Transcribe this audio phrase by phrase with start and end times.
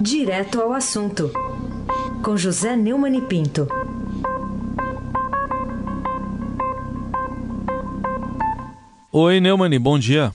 [0.00, 1.32] Direto ao assunto,
[2.22, 3.66] com José Neumann e Pinto.
[9.12, 10.32] Oi, Neumann, bom dia.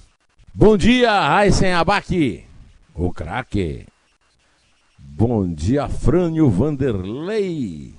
[0.54, 2.46] Bom dia, Aysen Abac,
[2.94, 3.88] o craque.
[5.00, 7.96] Bom dia, Frânio Vanderlei.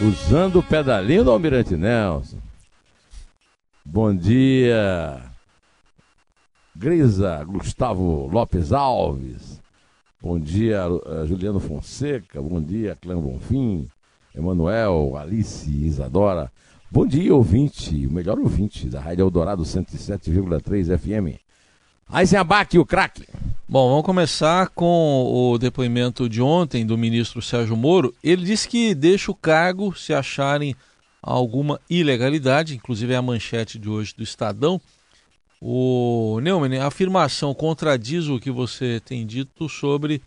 [0.00, 2.38] Usando o pedalinho do Almirante Nelson.
[3.84, 5.22] Bom dia,
[6.74, 9.61] Grisa Gustavo Lopes Alves.
[10.22, 12.40] Bom dia, uh, Juliano Fonseca.
[12.40, 13.88] Bom dia, Clã Bonfim.
[14.32, 16.48] Emanuel, Alice, Isadora.
[16.88, 21.40] Bom dia, ouvinte, o melhor ouvinte da Rádio Eldorado 107,3 FM.
[22.14, 23.26] Eisenbach, o craque.
[23.68, 28.14] Bom, vamos começar com o depoimento de ontem do ministro Sérgio Moro.
[28.22, 30.76] Ele disse que deixa o cargo se acharem
[31.20, 34.80] alguma ilegalidade, inclusive é a manchete de hoje do Estadão.
[35.64, 40.20] O Neumann, a afirmação contradiz o que você tem dito sobre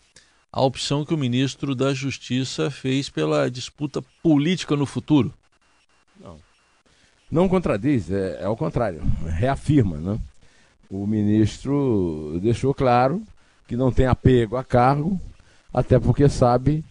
[0.50, 5.34] a opção que o ministro da Justiça fez pela disputa política no futuro.
[6.18, 6.38] Não,
[7.30, 10.18] não contradiz, é, é ao contrário, reafirma, né?
[10.90, 13.22] O ministro deixou claro
[13.68, 15.20] que não tem apego a cargo,
[15.74, 16.82] até porque sabe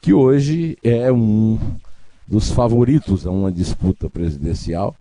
[0.00, 1.58] que hoje é um
[2.24, 4.94] dos favoritos a uma disputa presidencial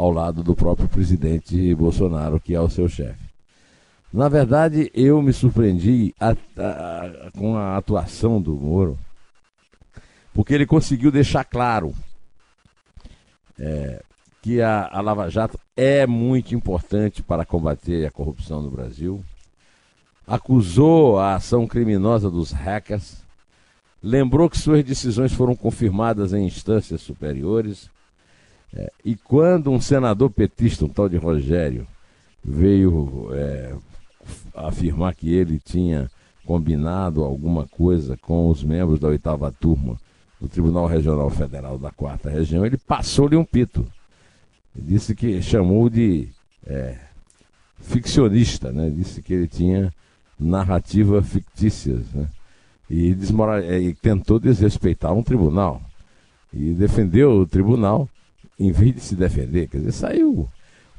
[0.00, 3.30] ao lado do próprio presidente Bolsonaro, que é o seu chefe.
[4.12, 8.98] Na verdade, eu me surpreendi a, a, com a atuação do Moro,
[10.34, 11.94] porque ele conseguiu deixar claro
[13.58, 14.02] é,
[14.42, 19.22] que a, a Lava Jato é muito importante para combater a corrupção no Brasil,
[20.26, 23.22] acusou a ação criminosa dos hackers,
[24.02, 27.90] lembrou que suas decisões foram confirmadas em instâncias superiores.
[28.74, 31.86] É, e quando um senador petista, um tal de Rogério,
[32.42, 33.74] veio é,
[34.54, 36.10] afirmar que ele tinha
[36.44, 39.98] combinado alguma coisa com os membros da oitava turma
[40.40, 43.86] do Tribunal Regional Federal da Quarta Região, ele passou-lhe um pito.
[44.74, 46.28] Ele disse que chamou de
[46.66, 46.96] é,
[47.78, 48.88] ficcionista, né?
[48.88, 49.92] disse que ele tinha
[50.38, 52.10] narrativa fictícias.
[52.12, 52.26] Né?
[52.90, 53.58] e, desmoral...
[53.58, 55.80] É, e tentou desrespeitar um tribunal.
[56.52, 58.08] E defendeu o tribunal
[58.60, 59.66] em vez de se defender.
[59.68, 60.46] Quer dizer, saiu.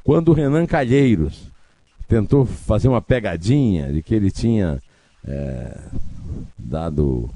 [0.04, 1.52] Quando o Renan Calheiros
[2.08, 4.82] tentou fazer uma pegadinha de que ele tinha
[5.26, 5.78] é,
[6.58, 7.30] dado.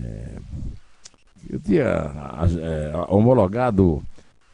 [0.00, 0.36] É,
[1.50, 4.02] eu tinha é, homologado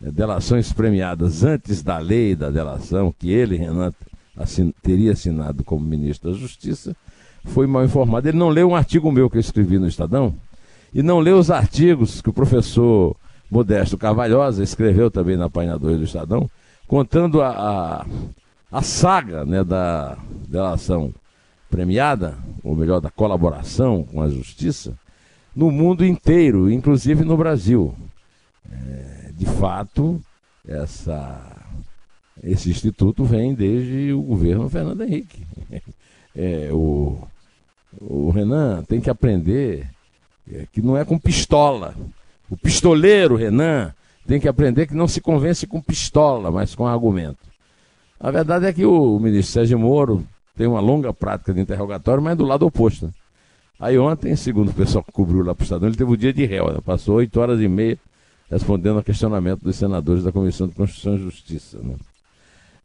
[0.00, 3.92] delações premiadas antes da lei da delação, que ele, Renan,
[4.36, 6.97] assin, teria assinado como ministro da Justiça,
[7.44, 8.28] foi mal informado.
[8.28, 10.34] Ele não leu um artigo meu que eu escrevi no Estadão
[10.92, 13.16] e não leu os artigos que o professor
[13.54, 16.50] Modesto Carvalhosa escreveu também na página 2 do Estadão,
[16.88, 18.06] contando a, a,
[18.72, 21.15] a saga né, da delação
[21.70, 24.98] premiada, ou melhor, da colaboração com a justiça,
[25.54, 27.94] no mundo inteiro, inclusive no Brasil.
[28.69, 30.21] É, de fato,
[30.66, 31.41] essa,
[32.42, 35.47] esse instituto vem desde o governo Fernando Henrique.
[36.36, 37.22] É, o,
[38.00, 39.88] o Renan tem que aprender
[40.53, 41.94] é, que não é com pistola.
[42.54, 43.92] O pistoleiro Renan
[44.25, 47.41] tem que aprender que não se convence com pistola, mas com argumento.
[48.20, 50.25] A verdade é que o ministro Sérgio Moro
[50.56, 53.06] tem uma longa prática de interrogatório, mas é do lado oposto.
[53.06, 53.12] Né?
[53.81, 56.32] Aí ontem, segundo o pessoal que cobriu lá para o Estadão, ele teve o dia
[56.32, 56.78] de réu, né?
[56.81, 57.98] passou oito horas e meia
[58.48, 61.78] respondendo a questionamento dos senadores da Comissão de Constituição e Justiça.
[61.78, 61.97] Né?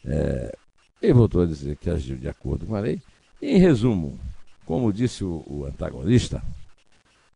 [0.04, 0.58] É,
[1.00, 3.00] ele voltou a dizer que agiu de acordo com a lei.
[3.40, 4.18] E, em resumo,
[4.66, 6.42] como disse o, o antagonista,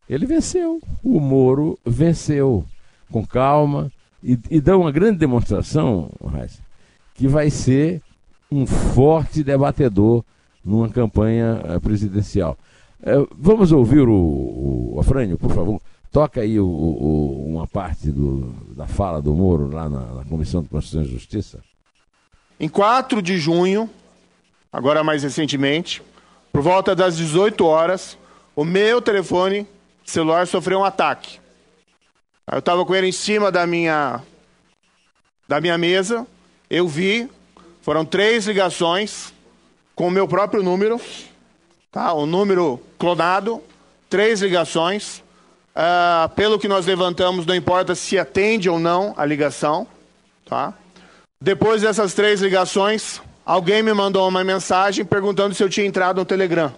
[0.09, 0.81] ele venceu.
[1.03, 2.65] O Moro venceu
[3.11, 3.91] com calma
[4.23, 6.61] e, e dá uma grande demonstração, Reis,
[7.13, 8.01] que vai ser
[8.51, 10.23] um forte debatedor
[10.63, 12.57] numa campanha uh, presidencial.
[13.01, 15.81] Uh, vamos ouvir o, o Afrânio, por favor.
[16.11, 20.61] Toca aí o, o, uma parte do, da fala do Moro lá na, na Comissão
[20.61, 21.59] de Constituição e Justiça.
[22.59, 23.89] Em 4 de junho,
[24.71, 26.01] agora mais recentemente,
[26.51, 28.17] por volta das 18 horas,
[28.55, 29.67] o meu telefone
[30.05, 31.39] celular sofreu um ataque.
[32.51, 34.21] Eu estava com ele em cima da minha,
[35.47, 36.27] da minha mesa,
[36.69, 37.29] eu vi,
[37.81, 39.33] foram três ligações
[39.95, 40.99] com o meu próprio número,
[41.91, 42.13] tá?
[42.13, 43.61] o número clonado,
[44.09, 45.23] três ligações.
[45.75, 49.87] Uh, pelo que nós levantamos, não importa se atende ou não a ligação.
[50.45, 50.73] Tá?
[51.41, 56.25] Depois dessas três ligações, alguém me mandou uma mensagem perguntando se eu tinha entrado no
[56.25, 56.73] Telegram.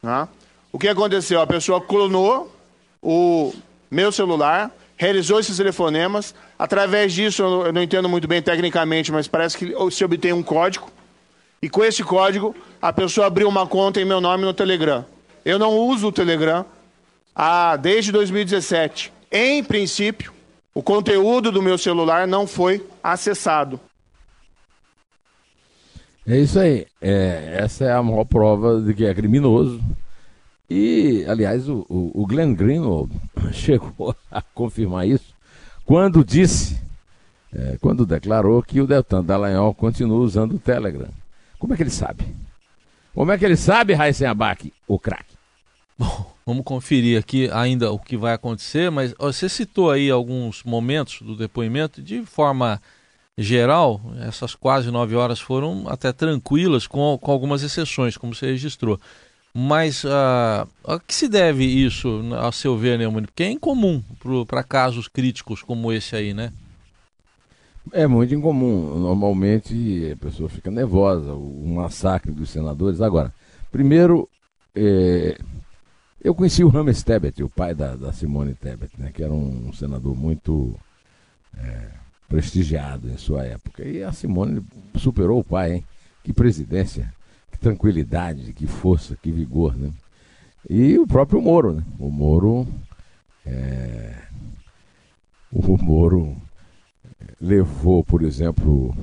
[0.00, 0.28] Tá?
[0.72, 1.40] O que aconteceu?
[1.40, 2.54] A pessoa clonou
[3.02, 3.52] o
[3.90, 6.34] meu celular, realizou esses telefonemas.
[6.58, 10.90] Através disso, eu não entendo muito bem tecnicamente, mas parece que se obtém um código.
[11.62, 15.04] E com esse código, a pessoa abriu uma conta em meu nome no Telegram.
[15.44, 16.64] Eu não uso o Telegram
[17.34, 19.12] ah, desde 2017.
[19.32, 20.32] Em princípio,
[20.74, 23.80] o conteúdo do meu celular não foi acessado.
[26.26, 26.86] É isso aí.
[27.00, 29.80] É, essa é a maior prova de que é criminoso.
[30.70, 33.12] E, aliás, o, o, o Glenn Greenwald
[33.52, 35.34] chegou a confirmar isso
[35.84, 36.80] quando disse,
[37.52, 41.10] é, quando declarou que o Deltan Dallagnol continua usando o Telegram.
[41.58, 42.24] Como é que ele sabe?
[43.12, 45.34] Como é que ele sabe, Raíssen Abac, o craque?
[45.98, 51.20] Bom, vamos conferir aqui ainda o que vai acontecer, mas você citou aí alguns momentos
[51.20, 52.80] do depoimento de forma
[53.36, 59.00] geral, essas quase nove horas foram até tranquilas, com, com algumas exceções, como você registrou.
[59.52, 63.24] Mas uh, a que se deve isso, a seu ver, Neumann?
[63.24, 64.02] Porque é incomum
[64.46, 66.52] para casos críticos como esse aí, né?
[67.92, 68.98] É muito incomum.
[68.98, 73.00] Normalmente a pessoa fica nervosa, o massacre dos senadores.
[73.00, 73.34] Agora,
[73.72, 74.28] primeiro,
[74.74, 75.36] é,
[76.22, 79.72] eu conheci o Rames Tebet, o pai da, da, Simone Tebet, né, que era um
[79.72, 80.78] senador muito
[81.56, 81.88] é,
[82.28, 83.82] prestigiado em sua época.
[83.82, 84.62] E a Simone
[84.96, 85.84] superou o pai, hein?
[86.22, 87.12] Que presidência,
[87.60, 89.90] tranquilidade, que força, que vigor, né?
[90.68, 91.84] E o próprio Moro, né?
[91.98, 92.66] O Moro.
[93.46, 94.16] É,
[95.52, 96.36] o Moro
[97.40, 98.94] levou, por exemplo,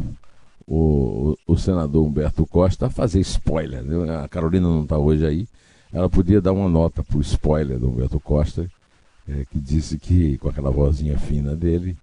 [0.67, 3.83] o, o, senador Humberto Costa a fazer spoiler.
[3.83, 4.17] Né?
[4.17, 5.47] A Carolina não está hoje aí.
[5.91, 8.69] Ela podia dar uma nota para o spoiler do Humberto Costa,
[9.27, 11.97] é, que disse que, com aquela vozinha fina dele,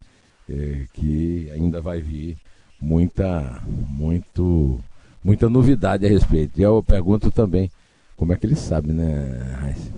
[0.48, 2.38] é, que ainda vai vir
[2.80, 4.80] muita, muito,
[5.24, 6.60] muita novidade a respeito.
[6.60, 7.70] E eu pergunto também
[8.16, 9.92] como é que ele sabe, né, Raíssa?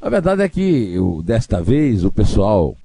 [0.00, 2.76] A verdade é que eu, desta vez o pessoal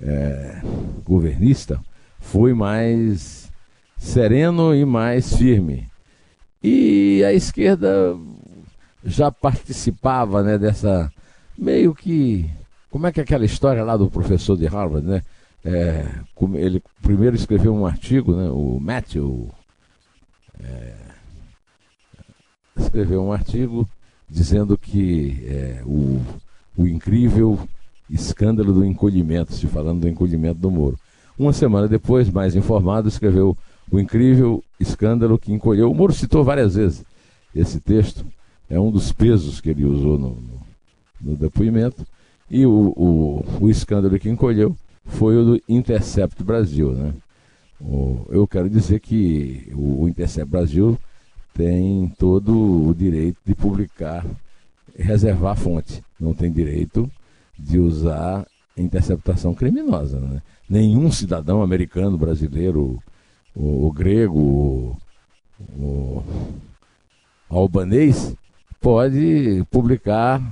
[0.00, 0.60] é,
[1.02, 1.80] governista
[2.20, 3.50] foi mais
[3.96, 5.88] sereno e mais firme.
[6.62, 8.14] E a esquerda
[9.02, 11.10] já participava né, dessa
[11.56, 12.48] meio que.
[12.90, 15.22] Como é que é aquela história lá do professor de Harvard, né?
[15.64, 16.06] É,
[16.54, 19.50] ele primeiro escreveu um artigo, né, o Matthew
[20.62, 20.94] é,
[22.78, 23.88] escreveu um artigo
[24.28, 26.20] dizendo que é, o,
[26.76, 27.58] o incrível
[28.10, 30.98] escândalo do encolhimento, se falando do encolhimento do Moro.
[31.38, 33.56] Uma semana depois, mais informado, escreveu
[33.90, 35.90] o incrível escândalo que encolheu.
[35.90, 37.04] O Moro citou várias vezes
[37.54, 38.26] esse texto,
[38.68, 40.60] é um dos pesos que ele usou no, no,
[41.20, 42.06] no depoimento.
[42.50, 46.92] E o, o, o, escândalo que encolheu foi o do Intercept Brasil.
[46.92, 47.14] Né?
[47.80, 50.98] O, eu quero dizer que o, Intercept Brasil
[51.54, 54.24] tem todo o direito de publicar,
[54.96, 56.02] reservar a fonte.
[56.18, 57.10] Não tem direito
[57.58, 58.46] de usar
[58.76, 60.20] interceptação criminosa.
[60.20, 60.42] Né?
[60.68, 62.98] nenhum cidadão americano, brasileiro,
[63.54, 64.96] o, grego,
[65.76, 66.22] o,
[67.48, 68.34] albanês,
[68.80, 70.42] pode publicar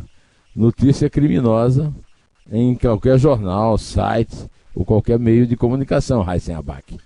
[0.54, 1.92] notícia criminosa
[2.50, 6.24] em qualquer jornal, site ou qualquer meio de comunicação,
[6.56, 6.98] Abac.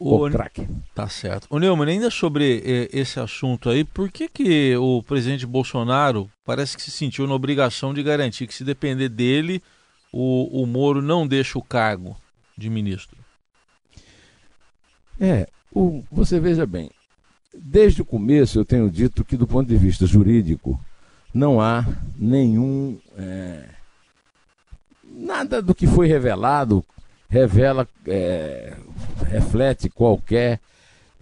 [0.00, 0.68] O, o craque.
[0.94, 1.46] Tá certo.
[1.50, 6.76] O Neumann, ainda sobre eh, esse assunto aí, por que, que o presidente Bolsonaro parece
[6.76, 9.60] que se sentiu na obrigação de garantir que se depender dele,
[10.12, 12.16] o, o Moro não deixa o cargo?
[12.58, 13.16] de ministro?
[15.20, 16.90] É, o, você veja bem,
[17.54, 20.78] desde o começo eu tenho dito que do ponto de vista jurídico
[21.32, 22.98] não há nenhum.
[23.16, 23.68] É,
[25.04, 26.84] nada do que foi revelado
[27.28, 28.76] revela, é,
[29.30, 30.60] reflete qualquer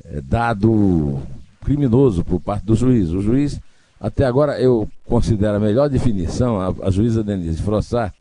[0.04, 1.20] é, dado
[1.64, 3.10] criminoso por parte do juiz.
[3.10, 3.60] O juiz,
[4.00, 8.14] até agora, eu considero a melhor definição, a, a juíza Denise Frossar,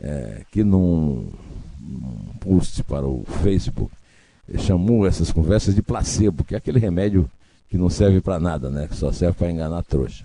[0.00, 1.26] é, que não
[1.86, 3.92] um post para o Facebook,
[4.58, 7.28] chamou essas conversas de placebo, que é aquele remédio
[7.68, 8.86] que não serve para nada, né?
[8.88, 10.24] Que só serve para enganar a trouxa.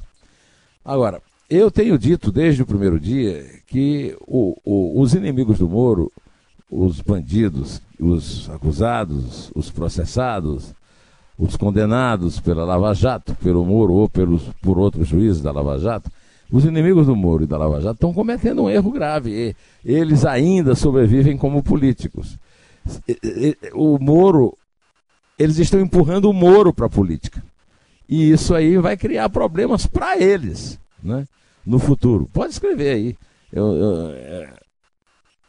[0.84, 6.12] Agora, eu tenho dito desde o primeiro dia que o, o, os inimigos do Moro,
[6.72, 10.74] os bandidos, os acusados, os processados,
[11.38, 16.10] os condenados pela Lava Jato, pelo Moro ou pelos, por outros juízes da Lava Jato,
[16.50, 19.56] os inimigos do Moro e da Lava Jato estão cometendo um erro grave.
[19.84, 22.38] Eles ainda sobrevivem como políticos.
[23.74, 24.58] O Moro,
[25.38, 27.44] eles estão empurrando o Moro para a política.
[28.08, 31.26] E isso aí vai criar problemas para eles né,
[31.66, 32.30] no futuro.
[32.34, 33.18] Pode escrever aí.
[33.52, 34.54] Eu, eu é,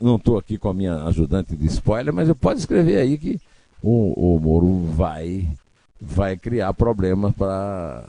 [0.02, 3.40] não estou aqui com a minha ajudante de spoiler, mas eu pode escrever aí que
[3.82, 5.48] o, o Moro vai,
[6.00, 8.08] vai criar problemas para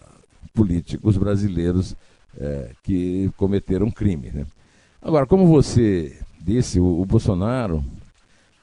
[0.53, 1.95] políticos brasileiros
[2.37, 4.31] é, que cometeram crime.
[4.31, 4.45] Né?
[5.01, 7.83] Agora, como você disse, o, o, Bolsonaro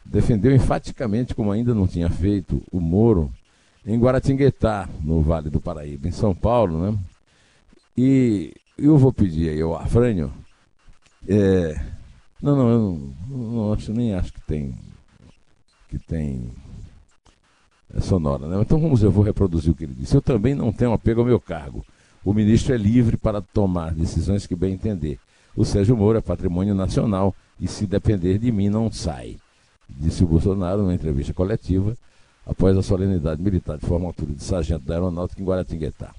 [0.05, 3.31] defendeu enfaticamente, como ainda não tinha feito, o Moro
[3.87, 6.99] em Guaratinguetá, no Vale do Paraíba, em São Paulo, né?
[7.97, 10.33] E eu vou pedir aí ao Afrânio.
[11.29, 11.81] É,
[12.43, 12.79] não, não, eu
[13.29, 14.75] não, não acho, nem acho que tem.
[15.89, 16.51] Que tem.
[17.95, 18.61] É sonora, né?
[18.61, 20.15] Então vamos, eu vou reproduzir o que ele disse.
[20.15, 21.85] Eu também não tenho apego ao meu cargo.
[22.25, 25.19] O ministro é livre para tomar decisões que bem entender.
[25.57, 29.37] O Sérgio Moro é patrimônio nacional e se depender de mim não sai,
[29.89, 31.97] disse o Bolsonaro numa entrevista coletiva
[32.47, 36.15] após a solenidade militar de formatura de sargento da aeronáutica em Guaratinguetá.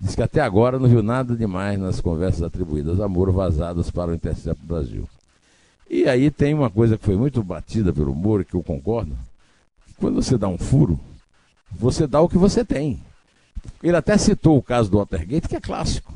[0.00, 4.10] Diz que até agora não viu nada demais nas conversas atribuídas a Moro vazadas para
[4.10, 5.08] o Intercept Brasil.
[5.88, 9.16] E aí tem uma coisa que foi muito batida pelo Moro, que eu concordo.
[9.98, 10.98] Quando você dá um furo,
[11.70, 13.00] você dá o que você tem.
[13.82, 16.14] Ele até citou o caso do Watergate, que é clássico.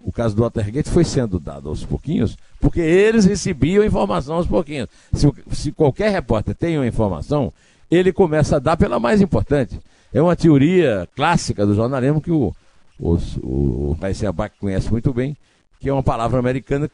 [0.00, 4.88] O caso do Watergate foi sendo dado aos pouquinhos, porque eles recebiam informação aos pouquinhos.
[5.12, 7.52] Se, se qualquer repórter tem uma informação,
[7.90, 9.80] ele começa a dar pela mais importante.
[10.12, 12.54] É uma teoria clássica do jornalismo que o,
[12.98, 13.96] o, o
[14.28, 15.36] Abac conhece muito bem,
[15.80, 16.88] que é uma palavra americana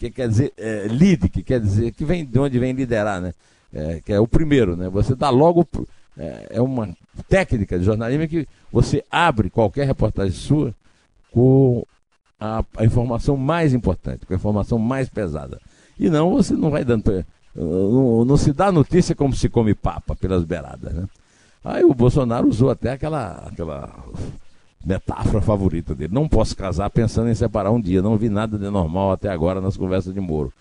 [0.00, 3.34] que quer dizer é, lead, que quer dizer que vem de onde vem liderar, né?
[3.72, 4.88] É, que é o primeiro, né?
[4.88, 5.68] Você dá logo
[6.16, 6.88] é, é uma
[7.28, 10.74] técnica de jornalismo que você abre qualquer reportagem sua
[11.30, 11.84] com
[12.40, 15.60] a, a, informação mais importante, com a informação mais pesada.
[15.98, 17.24] E não, você não vai dando.
[17.54, 21.06] Não, não se dá notícia como se come papa pelas beiradas, né?
[21.62, 24.02] Aí o Bolsonaro usou até aquela, aquela
[24.84, 26.14] metáfora favorita dele.
[26.14, 28.02] Não posso casar pensando em separar um dia.
[28.02, 30.52] Não vi nada de normal até agora nas conversas de Moro.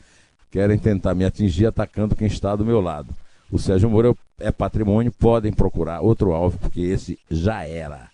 [0.51, 3.13] Querem tentar me atingir atacando quem está do meu lado.
[3.51, 8.09] O Sérgio Moro é patrimônio, podem procurar outro alvo, porque esse já era.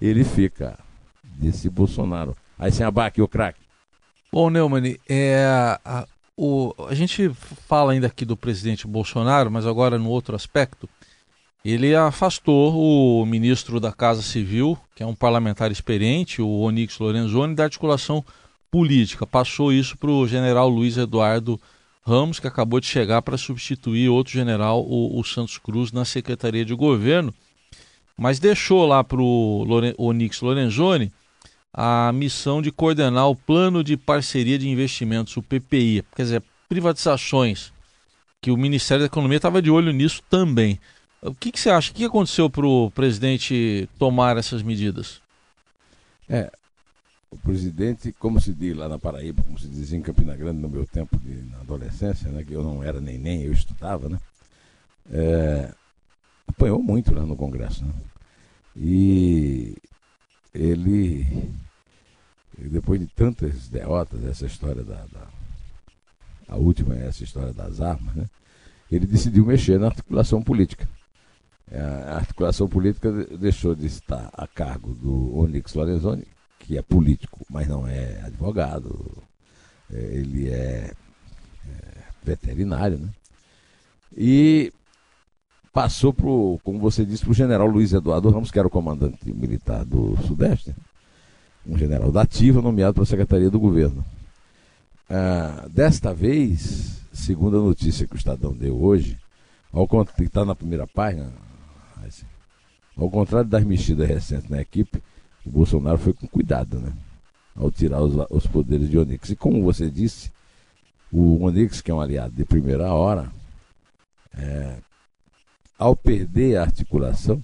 [0.00, 0.78] Ele fica,
[1.24, 2.36] disse Bolsonaro.
[2.58, 3.60] Aí sem abaque, o craque.
[4.30, 5.44] Bom, Neumann, é,
[5.84, 6.06] a,
[6.36, 7.28] o, a gente
[7.68, 10.88] fala ainda aqui do presidente Bolsonaro, mas agora no outro aspecto.
[11.64, 17.54] Ele afastou o ministro da Casa Civil, que é um parlamentar experiente, o Onyx Lorenzoni,
[17.54, 18.22] da articulação
[18.70, 19.26] política.
[19.26, 21.58] Passou isso para o general Luiz Eduardo
[22.06, 26.66] Ramos, que acabou de chegar para substituir outro general, o, o, Santos Cruz, na Secretaria
[26.66, 27.32] de Governo,
[28.14, 29.66] mas deixou lá para o
[29.96, 31.10] Onyx Lorenzoni
[31.72, 37.72] a missão de coordenar o Plano de Parceria de Investimentos, o PPI, quer dizer, privatizações,
[38.42, 40.78] que o Ministério da Economia estava de olho nisso também.
[41.24, 41.90] O que, que você acha?
[41.90, 45.22] O que aconteceu para o presidente tomar essas medidas?
[46.28, 46.52] É,
[47.30, 50.68] o presidente, como se diz lá na Paraíba, como se dizia em Campina Grande no
[50.68, 54.20] meu tempo de na adolescência, né, que eu não era nem, eu estudava, né?
[55.10, 55.72] É,
[56.46, 57.94] apanhou muito lá no Congresso, né?
[58.76, 59.78] E
[60.52, 61.26] ele,
[62.58, 65.26] depois de tantas derrotas, essa história da, da
[66.48, 68.26] a última é essa história das armas, né?
[68.92, 70.86] Ele decidiu mexer na articulação política.
[71.70, 76.26] É, a articulação política deixou de estar a cargo do Onyx Lorenzoni,
[76.58, 79.22] que é político, mas não é advogado,
[79.92, 80.92] é, ele é,
[81.66, 83.08] é veterinário, né?
[84.16, 84.72] E
[85.72, 86.26] passou para
[86.62, 90.16] como você disse, para o general Luiz Eduardo Ramos, que era o comandante militar do
[90.22, 90.74] Sudeste,
[91.66, 94.04] um general da ativa nomeado para a Secretaria do Governo.
[95.10, 99.18] Ah, desta vez, segundo a notícia que o Estadão deu hoje,
[99.72, 101.32] ao que está na primeira página,
[102.96, 105.02] ao contrário das mexidas recentes na equipe,
[105.44, 106.92] o Bolsonaro foi com cuidado, né?
[107.54, 109.30] Ao tirar os, os poderes de Onix.
[109.30, 110.30] E como você disse,
[111.12, 113.30] o Onix, que é um aliado de primeira hora,
[114.36, 114.78] é,
[115.78, 117.42] ao perder a articulação,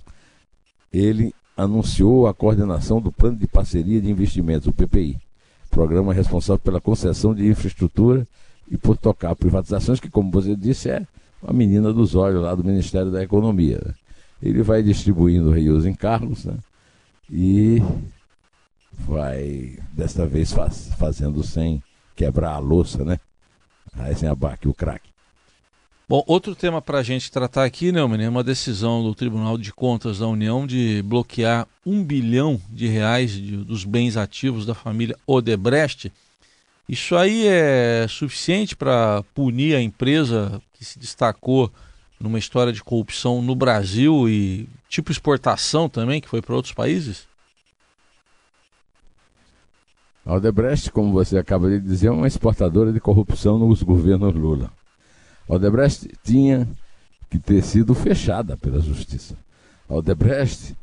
[0.92, 5.19] ele anunciou a coordenação do Plano de Parceria de Investimentos, o PPI,
[5.71, 8.26] programa responsável pela concessão de infraestrutura
[8.71, 11.07] e por tocar privatizações, que, como você disse, é
[11.47, 13.95] a menina dos olhos lá do Ministério da Economia.
[14.42, 16.56] Ele vai distribuindo rios em cargos né?
[17.30, 17.82] e
[18.99, 21.82] vai, desta vez, faz, fazendo sem
[22.16, 23.18] quebrar a louça, né?
[23.94, 25.11] Aí abaque o craque.
[26.09, 29.73] Bom, outro tema para a gente tratar aqui, né, é uma decisão do Tribunal de
[29.73, 35.16] Contas da União de bloquear um bilhão de reais de, dos bens ativos da família
[35.25, 36.12] Odebrecht.
[36.88, 41.73] Isso aí é suficiente para punir a empresa que se destacou
[42.20, 47.26] numa história de corrupção no Brasil e tipo exportação também, que foi para outros países?
[50.24, 54.70] A Odebrecht, como você acaba de dizer, é uma exportadora de corrupção nos governos Lula.
[55.48, 56.68] A Odebrecht tinha
[57.30, 59.36] que ter sido fechada pela justiça.
[59.88, 60.76] A Odebrecht,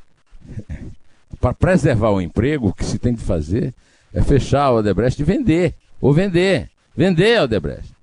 [1.40, 3.74] para preservar o emprego, o que se tem que fazer
[4.12, 5.76] é fechar a Odebrecht e vender.
[6.02, 6.70] Ou vender.
[6.96, 7.97] Vender a Odebrecht.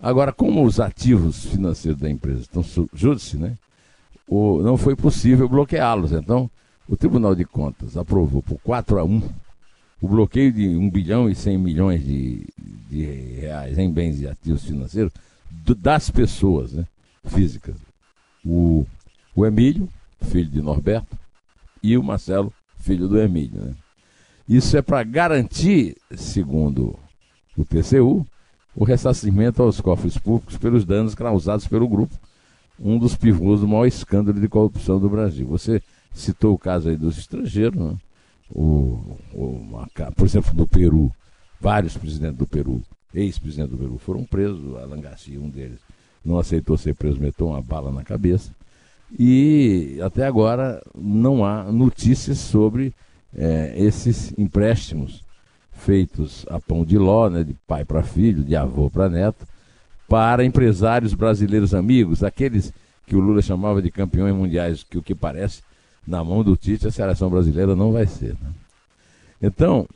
[0.00, 3.56] Agora, como os ativos financeiros da empresa estão júdice, né?
[4.26, 6.12] o, não foi possível bloqueá-los.
[6.12, 6.50] Então,
[6.88, 9.22] o Tribunal de Contas aprovou por 4 a 1
[10.00, 12.46] o bloqueio de 1 bilhão e 100 milhões de,
[12.90, 13.04] de
[13.40, 15.12] reais em bens e ativos financeiros
[15.50, 16.86] do, das pessoas né,
[17.24, 17.76] físicas.
[18.44, 18.86] O,
[19.34, 19.88] o Emílio,
[20.20, 21.16] filho de Norberto,
[21.82, 23.60] e o Marcelo, filho do Emílio.
[23.60, 23.74] Né?
[24.48, 26.98] Isso é para garantir, segundo
[27.56, 28.26] o TCU,
[28.76, 32.14] o ressarcimento aos cofres públicos pelos danos causados pelo grupo,
[32.78, 35.46] um dos pivôs do maior escândalo de corrupção do Brasil.
[35.46, 37.96] Você citou o caso aí dos estrangeiros, né?
[38.50, 41.10] o, o, por exemplo, no Peru,
[41.58, 42.82] vários presidentes do Peru,
[43.14, 45.78] ex-presidentes do Peru, foram presos, Alan Garcia, um deles,
[46.22, 48.50] não aceitou ser preso, meteu uma bala na cabeça.
[49.18, 52.92] E até agora não há notícias sobre
[53.34, 55.24] é, esses empréstimos
[55.76, 59.46] feitos a pão de ló, né, de pai para filho, de avô para neto,
[60.08, 62.72] para empresários brasileiros amigos, aqueles
[63.06, 65.62] que o Lula chamava de campeões mundiais, que o que parece,
[66.06, 68.34] na mão do Tite, a seleção brasileira não vai ser.
[68.34, 68.50] Né?
[69.40, 69.86] Então,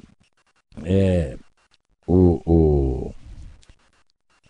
[0.85, 1.37] é,
[2.07, 3.15] o, o,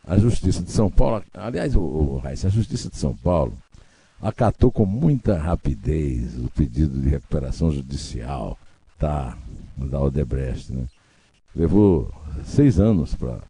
[0.07, 3.57] a Justiça de São Paulo, aliás, o, o, a Justiça de São Paulo
[4.21, 8.59] acatou com muita rapidez o pedido de recuperação judicial
[8.99, 9.37] tá,
[9.77, 10.73] da Odebrecht.
[10.73, 10.85] Né?
[11.55, 12.13] Levou
[12.45, 13.41] seis anos para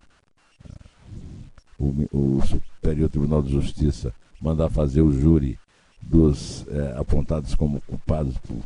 [1.78, 5.58] o, o, Superior Tribunal de Justiça mandar fazer o júri
[6.00, 8.56] dos é, apontados como culpados por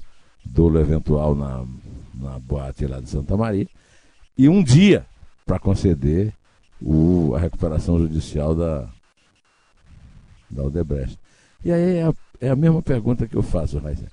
[0.44, 1.64] dolo eventual na,
[2.14, 3.66] na boate lá de Santa Maria,
[4.36, 5.06] e um dia
[5.44, 6.32] para conceder
[6.80, 8.88] o, a recuperação judicial da,
[10.50, 11.18] da Odebrecht.
[11.64, 14.06] E aí é a, é a mesma pergunta que eu faço, Raíssa.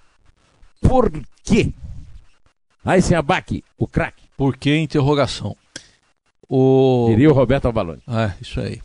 [0.79, 1.11] Por
[1.43, 1.73] quê?
[2.83, 4.23] Raíssa Abac, o craque.
[4.37, 5.55] Por que interrogação?
[6.47, 7.07] O...
[7.09, 8.01] Diria o Roberto Avalone.
[8.07, 8.81] Ah, isso aí.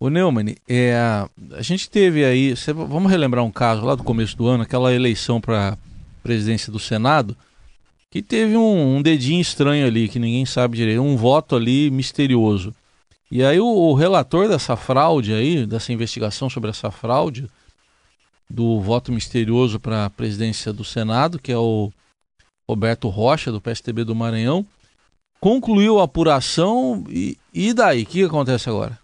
[0.00, 0.94] O Neumann, é,
[1.52, 4.94] a gente teve aí, cê, vamos relembrar um caso lá do começo do ano, aquela
[4.94, 5.76] eleição para
[6.22, 7.36] presidência do Senado,
[8.08, 12.72] que teve um, um, dedinho estranho ali, que ninguém sabe direito, um voto ali misterioso.
[13.30, 17.48] E aí o, o relator dessa fraude aí, dessa investigação sobre essa fraude,
[18.48, 21.92] do voto misterioso para a presidência do Senado, que é o
[22.68, 24.66] Roberto Rocha, do PSTB do Maranhão,
[25.40, 28.02] concluiu a apuração e, e daí?
[28.02, 28.98] O que acontece agora?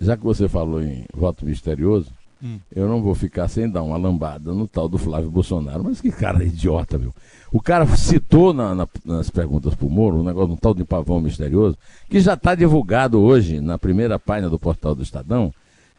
[0.00, 2.10] Já que você falou em voto misterioso,
[2.42, 2.58] hum.
[2.74, 5.84] eu não vou ficar sem dar uma lambada no tal do Flávio Bolsonaro.
[5.84, 7.12] Mas que cara idiota, meu.
[7.52, 11.20] O cara citou na, na, nas perguntas pro Moro um negócio do tal de pavão
[11.20, 11.76] misterioso,
[12.08, 15.52] que já está divulgado hoje na primeira página do portal do Estadão,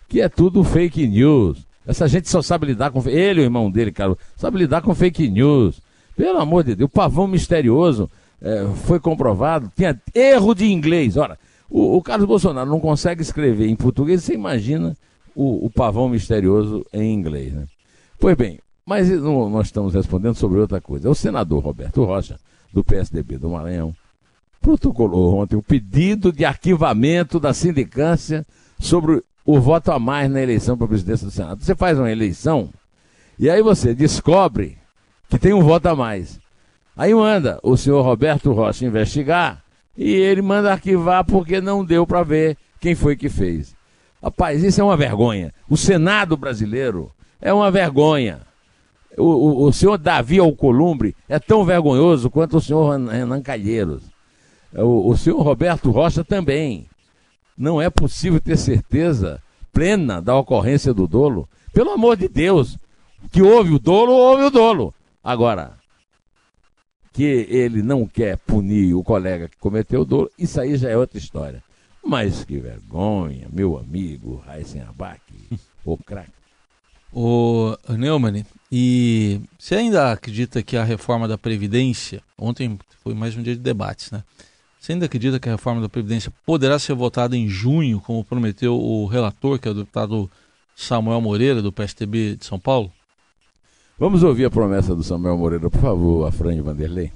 [0.07, 1.68] que é tudo fake news.
[1.89, 3.01] Essa gente só sabe lidar com.
[3.09, 5.81] Ele, o irmão dele, cara, sabe lidar com fake news.
[6.15, 8.07] Pelo amor de Deus, o pavão misterioso
[8.39, 11.17] é, foi comprovado, tinha erro de inglês.
[11.17, 14.95] Ora, o, o, Carlos Bolsonaro não consegue escrever em português, você imagina
[15.33, 17.65] o, o pavão misterioso em inglês, né?
[18.19, 21.09] Pois bem, mas não, nós estamos respondendo sobre outra coisa.
[21.09, 22.37] O senador Roberto Rocha,
[22.71, 23.95] do PSDB do Maranhão,
[24.61, 28.45] protocolou ontem o pedido de arquivamento da sindicância
[28.79, 31.63] sobre o voto a mais na eleição para presidência do Senado.
[31.63, 32.69] Você faz uma eleição
[33.39, 34.77] e aí você descobre
[35.27, 36.39] que tem um voto a mais.
[36.95, 39.63] Aí manda o senhor Roberto Rocha investigar
[39.97, 43.75] e ele manda arquivar porque não deu para ver quem foi que fez.
[44.21, 45.51] Rapaz, isso é uma vergonha.
[45.67, 48.41] O Senado brasileiro é uma vergonha.
[49.17, 54.03] O, o, o senhor Davi Alcolumbre é tão vergonhoso quanto o senhor Renan Calheiros.
[54.75, 56.88] O, o senhor Roberto Rocha também.
[57.59, 59.43] Não é possível ter certeza
[59.73, 61.47] plena da ocorrência do dolo.
[61.73, 62.77] Pelo amor de Deus,
[63.33, 64.93] que houve o dolo, houve o dolo.
[65.21, 65.77] Agora,
[67.11, 70.95] que ele não quer punir o colega que cometeu o dolo, isso aí já é
[70.95, 71.61] outra história.
[72.01, 75.21] Mas que vergonha, meu amigo Raíssen Abac,
[75.83, 76.31] o craque.
[77.11, 83.43] O Neumann, e você ainda acredita que a reforma da Previdência, ontem foi mais um
[83.43, 84.23] dia de debates, né?
[84.79, 88.79] Você ainda acredita que a reforma da Previdência poderá ser votada em junho, como prometeu
[88.79, 90.31] o relator, que é o deputado
[90.73, 92.89] Samuel Moreira, do PSTB de São Paulo?
[93.99, 97.11] Vamos ouvir a promessa do Samuel Moreira, por favor, Afrânio Vanderlei.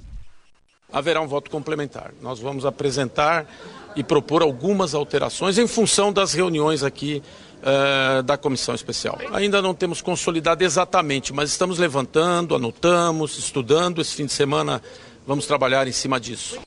[0.91, 2.11] Haverá um voto complementar.
[2.21, 3.47] Nós vamos apresentar
[3.95, 7.23] e propor algumas alterações em função das reuniões aqui
[7.61, 9.17] uh, da comissão especial.
[9.31, 14.01] Ainda não temos consolidado exatamente, mas estamos levantando, anotamos, estudando.
[14.01, 14.81] Esse fim de semana
[15.25, 16.59] vamos trabalhar em cima disso.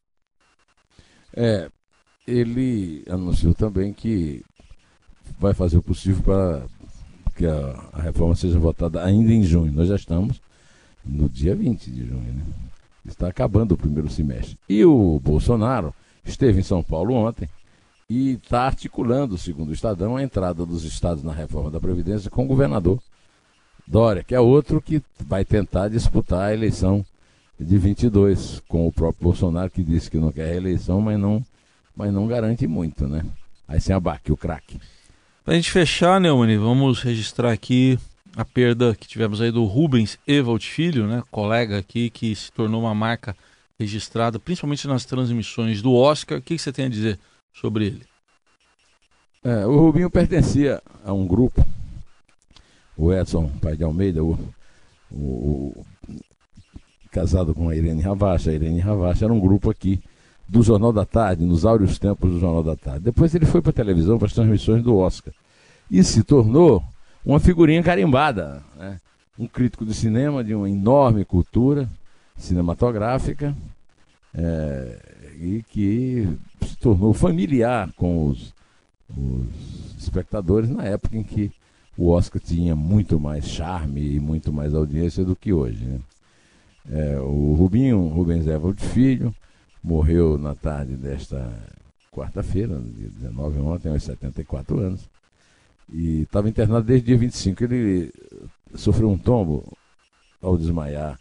[1.36, 1.68] É,
[2.26, 4.42] ele anunciou também que
[5.38, 6.62] vai fazer o possível para
[7.36, 9.72] que a, a, reforma seja votada ainda em junho.
[9.72, 10.40] Nós já estamos
[11.04, 12.42] no dia 20 de junho, né?
[13.04, 14.58] Está acabando o primeiro semestre.
[14.68, 15.94] E o Bolsonaro
[16.24, 17.48] esteve em São Paulo ontem
[18.10, 22.44] e está articulando, segundo o Estadão, a entrada dos estados na reforma da Previdência com
[22.44, 22.98] o governador
[23.86, 27.04] Dória, que é outro que vai tentar disputar a eleição
[27.58, 31.44] de 22, com o próprio Bolsonaro, que disse que não quer reeleição, mas não,
[31.94, 33.24] mas não garante muito, né?
[33.66, 34.78] Aí sem abaque, o craque.
[35.44, 37.98] Para a gente fechar, Neumann, vamos registrar aqui
[38.36, 41.22] a perda que tivemos aí do Rubens Evald Filho, né?
[41.30, 43.34] Colega aqui que se tornou uma marca
[43.78, 46.38] registrada, principalmente nas transmissões do Oscar.
[46.38, 47.18] O que você tem a dizer
[47.52, 48.02] sobre ele?
[49.42, 51.64] É, o Rubinho pertencia a um grupo,
[52.96, 54.38] o Edson Pai de Almeida, o,
[55.10, 55.86] o
[57.16, 58.50] casado com a Irene Ravacha.
[58.50, 59.98] A Irene Ravacha era um grupo aqui
[60.46, 63.04] do Jornal da Tarde, nos áureos tempos do Jornal da Tarde.
[63.04, 65.32] Depois ele foi para a televisão para as transmissões do Oscar
[65.90, 66.84] e se tornou
[67.24, 69.00] uma figurinha carimbada, né?
[69.38, 71.88] um crítico de cinema de uma enorme cultura
[72.36, 73.56] cinematográfica
[74.34, 74.98] é,
[75.40, 76.28] e que
[76.66, 78.54] se tornou familiar com os,
[79.16, 81.50] os espectadores na época em que
[81.96, 85.82] o Oscar tinha muito mais charme e muito mais audiência do que hoje.
[85.82, 85.98] Né?
[86.90, 89.34] É, o Rubinho, Rubens Evald Filho,
[89.82, 91.52] morreu na tarde desta
[92.12, 95.08] quarta-feira, dia 19 ontem, aos 74 anos.
[95.92, 97.64] E estava internado desde dia 25.
[97.64, 98.12] Ele
[98.74, 99.76] sofreu um tombo
[100.40, 101.18] ao desmaiar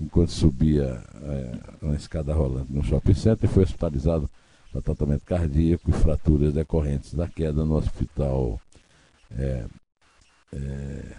[0.00, 4.28] enquanto subia é, uma escada rolante no shopping center e foi hospitalizado
[4.70, 8.60] para tratamento cardíaco e fraturas decorrentes da queda no hospital.
[9.36, 9.64] É,
[10.52, 11.16] é,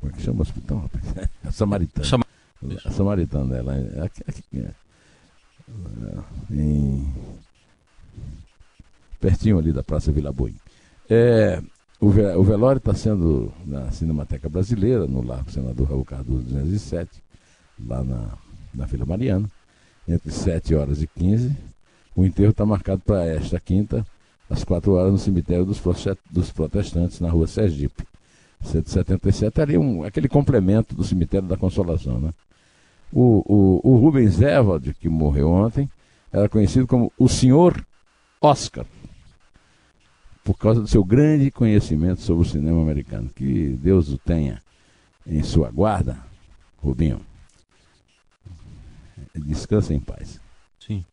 [0.00, 0.90] como é que chama o hospital?
[1.52, 2.06] Samaritano.
[2.06, 2.21] Sam...
[2.84, 4.70] A Samaritana, ela é, aqui, aqui, é,
[6.50, 7.12] em,
[9.20, 10.54] pertinho ali da Praça Vila Boi.
[11.08, 11.60] É,
[12.00, 17.10] o, o velório está sendo na Cinemateca Brasileira, no Largo Senador Raul Cardoso 207,
[17.86, 18.32] lá na,
[18.74, 19.50] na Vila Mariana,
[20.08, 21.56] entre 7 horas e 15.
[22.14, 24.06] O enterro está marcado para esta quinta,
[24.48, 25.80] às 4 horas, no cemitério dos,
[26.30, 28.04] dos protestantes, na rua Sergipe.
[28.64, 32.30] 177, ali um, aquele complemento do cemitério da Consolação, né?
[33.12, 35.88] O, o, o Rubens Evald, que morreu ontem,
[36.32, 37.84] era conhecido como o Senhor
[38.40, 38.86] Oscar,
[40.42, 43.30] por causa do seu grande conhecimento sobre o cinema americano.
[43.34, 44.62] Que Deus o tenha
[45.26, 46.18] em sua guarda,
[46.78, 47.20] Rubinho.
[49.34, 50.40] Descansa em paz.
[50.80, 51.04] Sim.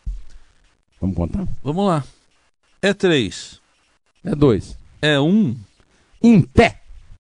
[0.99, 1.47] Vamos contar?
[1.63, 2.03] Vamos lá.
[2.81, 3.61] É três.
[4.23, 4.77] É dois.
[5.01, 5.55] É um.
[6.21, 6.81] Em pé.